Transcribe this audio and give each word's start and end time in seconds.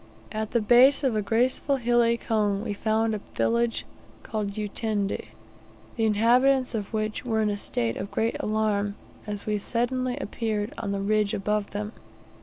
At 0.31 0.49
the 0.49 0.61
base 0.61 1.03
of 1.03 1.15
a 1.15 1.21
graceful 1.21 1.75
hilly 1.75 2.17
cone 2.17 2.63
we 2.63 2.73
found 2.73 3.13
a 3.13 3.21
village 3.35 3.85
called 4.23 4.53
Utende, 4.57 5.27
the 5.95 6.05
inhabitants 6.05 6.73
of 6.73 6.91
which 6.91 7.23
were 7.23 7.39
in 7.43 7.51
a 7.51 7.55
state 7.59 7.97
of 7.97 8.09
great 8.09 8.35
alarm, 8.39 8.95
as 9.27 9.45
we 9.45 9.59
suddenly 9.59 10.17
appeared 10.17 10.73
on 10.75 10.91
the 10.91 11.01
ridge 11.01 11.35
above 11.35 11.69
them. 11.69 11.91